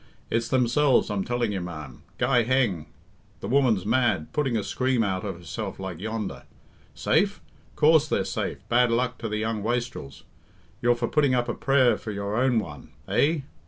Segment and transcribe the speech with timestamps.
[0.31, 2.01] It's themselves I'm telling you, ma'm.
[2.17, 2.87] Guy heng!
[3.39, 6.45] The woman's mad, putting a scream out of herself like yonder.
[6.95, 7.39] Safe?
[7.75, 10.23] Coorse they're safe, bad luck to the young wastrels!
[10.81, 12.93] You're for putting up a prayer for your own one.
[13.07, 13.41] Eh?